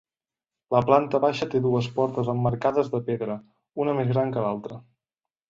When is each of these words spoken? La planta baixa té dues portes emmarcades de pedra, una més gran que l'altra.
La 0.75 0.79
planta 0.87 1.19
baixa 1.25 1.47
té 1.51 1.61
dues 1.65 1.89
portes 1.97 2.31
emmarcades 2.33 2.91
de 2.95 3.03
pedra, 3.11 3.37
una 3.85 3.95
més 4.01 4.11
gran 4.15 4.35
que 4.39 4.49
l'altra. 4.49 4.83